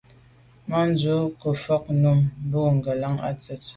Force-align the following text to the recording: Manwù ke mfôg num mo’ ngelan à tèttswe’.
Manwù 0.69 1.17
ke 1.39 1.49
mfôg 1.55 1.83
num 2.01 2.19
mo’ 2.49 2.61
ngelan 2.75 3.15
à 3.27 3.29
tèttswe’. 3.41 3.69